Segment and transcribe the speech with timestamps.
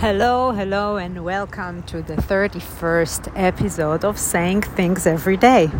[0.00, 5.70] Hello, hello, and welcome to the 31st episode of Saying Things Every Day.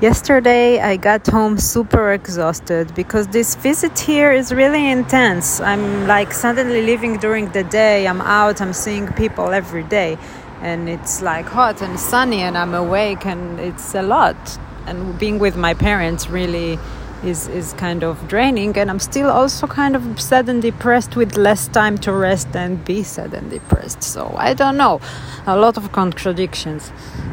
[0.00, 5.60] Yesterday, I got home super exhausted because this visit here is really intense.
[5.60, 10.18] I'm like suddenly living during the day, I'm out, I'm seeing people every day,
[10.60, 14.58] and it's like hot and sunny, and I'm awake, and it's a lot.
[14.86, 16.80] And being with my parents really
[17.24, 21.36] is, is kind of draining and i'm still also kind of sad and depressed with
[21.36, 24.02] less time to rest and be sad and depressed.
[24.02, 25.00] So i don't know.
[25.46, 26.92] A lot of contradictions.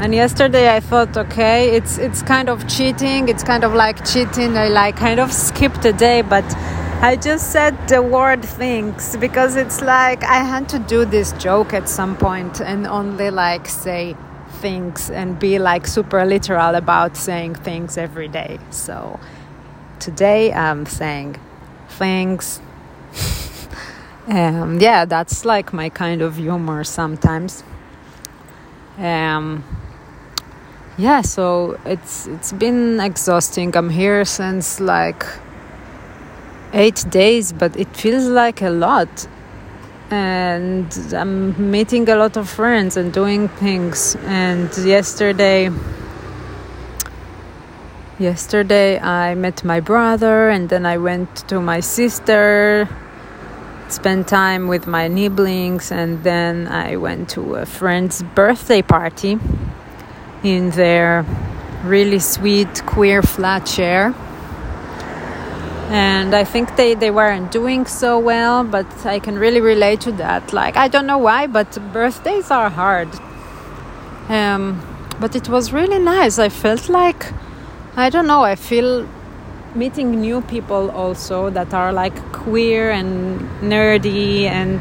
[0.00, 3.28] And yesterday i thought okay it's it's kind of cheating.
[3.28, 4.56] It's kind of like cheating.
[4.56, 6.44] I like kind of skipped a day but
[7.02, 11.72] I just said the word things because it's like I had to do this joke
[11.72, 14.16] at some point and only like say
[14.60, 18.58] things and be like super literal about saying things every day.
[18.70, 19.18] So
[20.00, 21.36] today I'm saying
[21.90, 22.60] thanks.
[24.28, 27.62] um, yeah, that's like my kind of humor sometimes.
[28.98, 29.64] Um,
[30.98, 33.76] yeah, so it's it's been exhausting.
[33.76, 35.24] I'm here since like
[36.72, 39.28] eight days, but it feels like a lot.
[40.10, 44.16] And I'm meeting a lot of friends and doing things.
[44.26, 45.70] And yesterday
[48.20, 52.86] Yesterday I met my brother and then I went to my sister,
[53.88, 59.38] spent time with my nibblings, and then I went to a friend's birthday party
[60.42, 61.24] in their
[61.82, 64.14] really sweet queer flat share.
[65.88, 70.12] And I think they, they weren't doing so well, but I can really relate to
[70.12, 70.52] that.
[70.52, 73.08] Like, I don't know why, but birthdays are hard.
[74.28, 74.78] Um,
[75.18, 76.38] but it was really nice.
[76.38, 77.32] I felt like
[78.00, 79.06] I don't know, I feel
[79.74, 84.80] meeting new people also that are like queer and nerdy and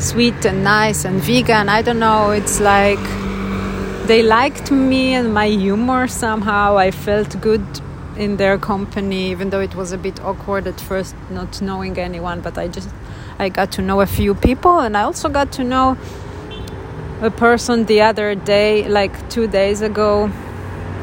[0.00, 1.68] sweet and nice and vegan.
[1.68, 3.04] I don't know, it's like
[4.06, 6.78] they liked me and my humor somehow.
[6.78, 7.66] I felt good
[8.16, 12.40] in their company, even though it was a bit awkward at first, not knowing anyone.
[12.40, 12.88] But I just
[13.38, 15.98] I got to know a few people, and I also got to know
[17.20, 20.30] a person the other day, like two days ago,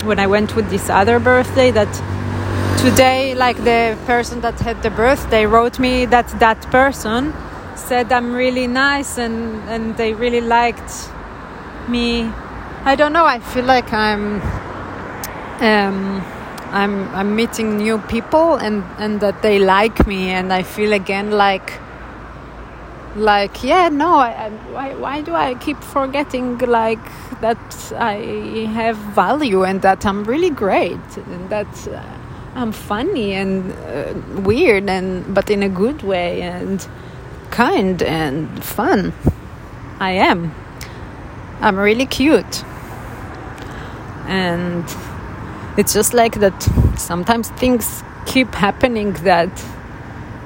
[0.06, 1.92] when I went with this other birthday that
[2.80, 7.34] today like the person that had the birthday wrote me that that person
[7.76, 11.10] said I'm really nice and and they really liked
[11.90, 12.32] me.
[12.84, 14.42] I don't know I feel like I'm
[15.62, 16.24] um
[16.72, 21.32] I'm I'm meeting new people and and that they like me and I feel again
[21.32, 21.80] like
[23.16, 27.00] like yeah no I, I, why, why do i keep forgetting like
[27.46, 27.66] that
[28.14, 28.18] i
[28.80, 32.02] have value and that i'm really great and that uh,
[32.60, 35.08] i'm funny and uh, weird and
[35.38, 36.88] but in a good way and
[37.56, 39.14] kind and fun.
[40.00, 40.54] I am.
[41.62, 42.64] I'm really cute.
[44.28, 44.84] And
[45.78, 46.62] it's just like that
[46.98, 49.64] sometimes things keep happening that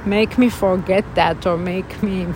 [0.05, 2.27] make me forget that or make me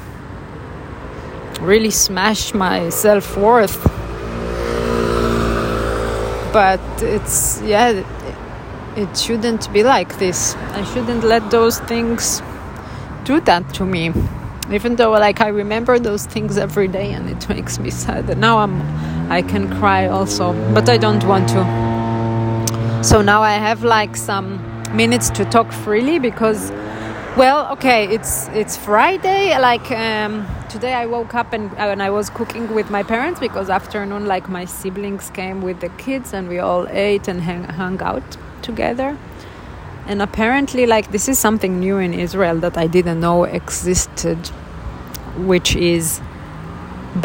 [1.61, 4.02] really smash my self worth.
[6.53, 8.05] But it's, yeah,
[8.95, 10.55] it, shouldn't be like this.
[10.55, 12.41] I shouldn't let those things
[13.25, 14.13] do that to me.
[14.71, 18.29] Even though, like, I remember those things every day and it makes me sad.
[18.29, 18.81] And now I'm,
[19.31, 23.03] I can cry also, but I don't want to.
[23.03, 24.61] So now I have like some
[24.95, 26.71] minutes to talk freely because
[27.35, 29.57] well, okay, it's it's Friday.
[29.57, 33.69] Like um, today, I woke up and and I was cooking with my parents because
[33.69, 38.01] afternoon, like my siblings came with the kids and we all ate and hang, hung
[38.01, 39.09] out together.
[40.07, 44.39] And apparently, like this is something new in Israel that I didn't know existed,
[45.51, 46.21] which is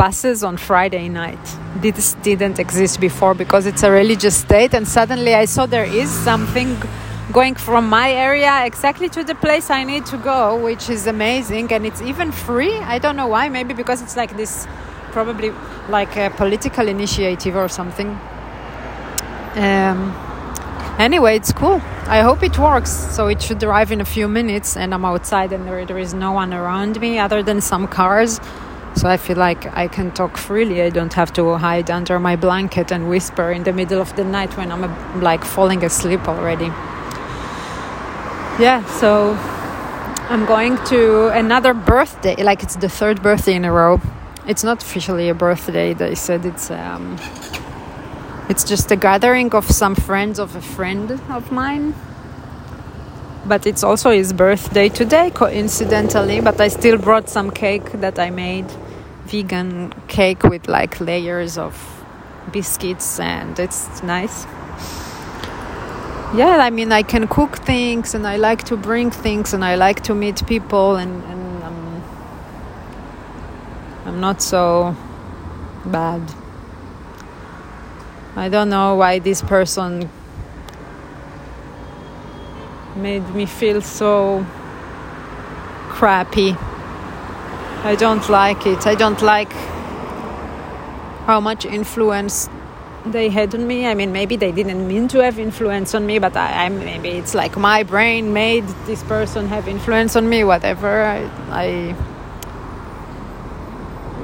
[0.03, 1.47] buses on Friday night.
[1.77, 6.11] This didn't exist before because it's a religious state, and suddenly I saw there is
[6.11, 6.77] something
[7.33, 11.71] going from my area exactly to the place I need to go, which is amazing.
[11.72, 12.77] And it's even free.
[12.77, 13.49] I don't know why.
[13.49, 14.67] Maybe because it's like this,
[15.12, 15.53] probably
[15.88, 18.08] like a political initiative or something.
[19.55, 20.14] Um,
[20.99, 21.82] anyway, it's cool.
[22.06, 22.91] I hope it works.
[22.91, 26.14] So it should arrive in a few minutes, and I'm outside, and there, there is
[26.14, 28.41] no one around me other than some cars.
[28.94, 30.81] So I feel like I can talk freely.
[30.82, 34.25] I don't have to hide under my blanket and whisper in the middle of the
[34.25, 36.73] night when I'm like falling asleep already
[38.58, 39.34] yeah, so
[40.28, 42.43] I'm going to another birthday.
[42.43, 44.00] Like it's the third birthday in a row.
[44.46, 45.94] It's not officially a birthday.
[45.94, 47.19] They said it's um,
[48.49, 51.94] it's just a gathering of some friends of a friend of mine.
[53.46, 56.40] But it's also his birthday today, coincidentally.
[56.40, 58.66] But I still brought some cake that I made
[59.26, 61.75] vegan cake with like layers of
[62.52, 64.46] biscuits, and it's nice.
[66.35, 69.77] Yeah, I mean, I can cook things, and I like to bring things, and I
[69.77, 72.03] like to meet people, and, and I'm,
[74.05, 74.95] I'm not so
[75.87, 76.21] bad.
[78.37, 80.11] I don't know why this person
[82.95, 84.45] made me feel so
[85.89, 86.55] crappy.
[87.85, 88.87] I don't like it.
[88.87, 89.53] I don't like
[91.25, 92.51] how much influence
[93.08, 93.87] they had on me.
[93.87, 97.10] I mean, maybe they didn't mean to have influence on me, but I, I maybe
[97.10, 100.44] it's like my brain made this person have influence on me.
[100.44, 101.02] Whatever.
[101.05, 101.93] I, I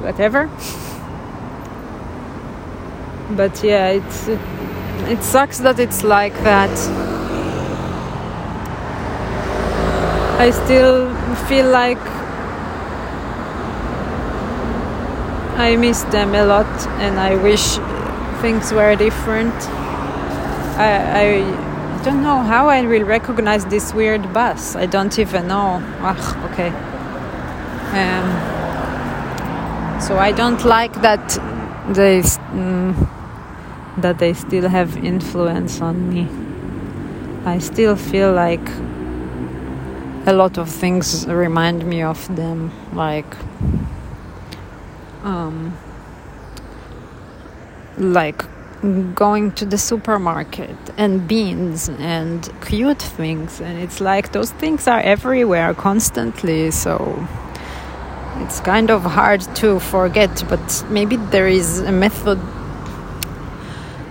[0.01, 0.51] whatever.
[3.37, 4.41] But yeah, it's it,
[5.09, 6.71] it sucks that it's like that.
[10.39, 11.15] I still
[11.49, 11.99] feel like
[15.57, 16.67] I miss them a lot
[16.99, 17.79] and I wish
[18.41, 19.55] things were different.
[20.77, 24.77] I, I don't know how I will recognize this weird bus.
[24.77, 25.83] I don't even know.
[26.01, 26.69] Ugh, okay.
[27.95, 28.27] Um,
[30.01, 31.29] so I don't like that
[31.95, 32.95] they mm,
[33.99, 36.29] that they still have influence on me.
[37.47, 38.69] I still feel like
[40.27, 43.37] a lot of things remind me of them, like
[45.23, 45.77] um,
[47.99, 48.45] like
[49.15, 55.01] going to the supermarket and beans and cute things and it's like those things are
[55.01, 57.27] everywhere constantly so
[58.41, 62.39] it's kind of hard to forget but maybe there is a method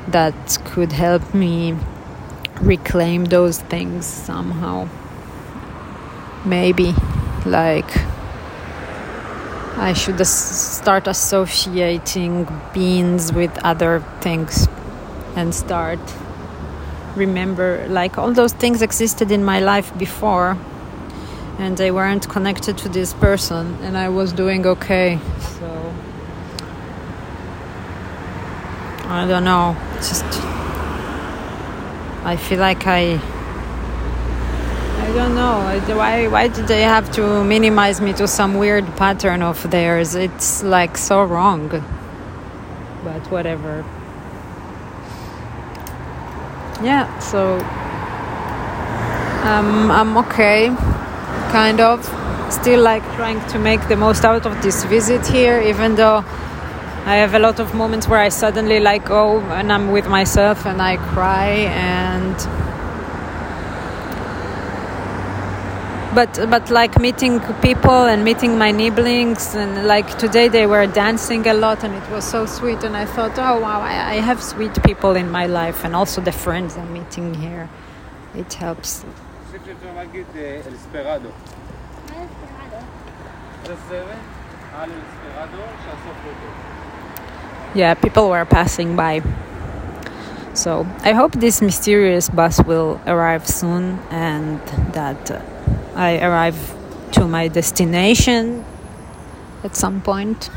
[0.08, 1.76] that could help me
[2.62, 4.88] reclaim those things somehow.
[6.46, 6.94] Maybe
[7.46, 7.90] like
[9.78, 14.68] I should start associating beans with other things
[15.36, 16.00] and start
[17.16, 20.58] remember like all those things existed in my life before
[21.60, 25.20] and they weren't connected to this person and I was doing okay
[25.60, 25.94] so.
[29.06, 30.26] I don't know just
[32.26, 33.20] I feel like I
[35.14, 35.80] don't know.
[35.96, 40.16] Why, why did they have to minimize me to some weird pattern of theirs?
[40.16, 41.70] It's like so wrong.
[43.04, 43.86] But whatever.
[46.82, 47.60] Yeah, so
[49.48, 50.68] um, I'm okay,
[51.52, 52.04] kind of.
[52.52, 56.24] Still like trying to make the most out of this visit here, even though
[57.06, 60.66] I have a lot of moments where I suddenly like go and I'm with myself
[60.66, 62.36] and I cry and
[66.14, 71.48] but but like meeting people and meeting my nibblings and like today they were dancing
[71.48, 74.42] a lot and it was so sweet and I thought oh wow I, I have
[74.42, 77.70] sweet people in my life and also the friends I'm meeting here.
[78.36, 79.06] It helps.
[87.76, 89.24] Yeah people were passing by.
[90.54, 94.60] So I hope this mysterious bus will arrive soon and
[94.94, 95.42] that uh,
[95.96, 96.76] I arrive
[97.14, 98.66] to my destination
[99.64, 100.50] at some point.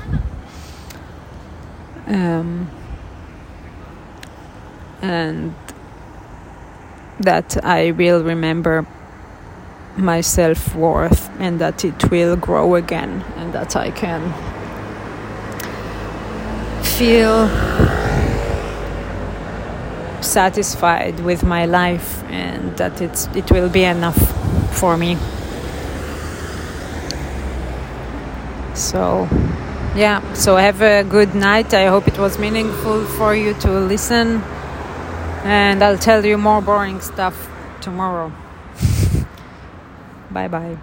[2.06, 2.70] Um,
[5.02, 5.54] and
[7.20, 8.86] that I will remember
[9.96, 14.32] my self worth and that it will grow again and that I can
[16.82, 17.48] feel
[20.22, 24.45] satisfied with my life and that it's it will be enough
[24.76, 25.16] for me.
[28.74, 29.26] So,
[29.96, 31.72] yeah, so have a good night.
[31.72, 34.42] I hope it was meaningful for you to listen.
[35.44, 37.48] And I'll tell you more boring stuff
[37.80, 38.32] tomorrow.
[40.30, 40.76] bye bye.